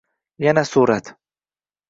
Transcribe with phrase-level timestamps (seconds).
[0.37, 1.15] Yana surat…